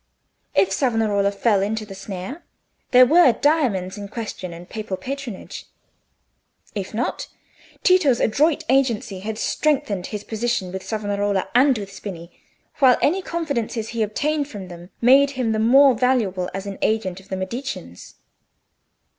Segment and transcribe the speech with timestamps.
[0.55, 2.43] If Savonarola fell into the snare,
[2.89, 5.67] there were diamonds in question and papal patronage;
[6.73, 7.27] if not,
[7.83, 12.31] Tito's adroit agency had strengthened his position with Savonarola and with Spini,
[12.79, 17.19] while any confidences he obtained from them made him the more valuable as an agent
[17.19, 18.15] of the Mediceans.